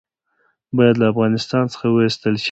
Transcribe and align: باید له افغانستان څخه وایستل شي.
باید 0.77 0.95
له 1.01 1.05
افغانستان 1.13 1.63
څخه 1.73 1.85
وایستل 1.89 2.33
شي. 2.37 2.39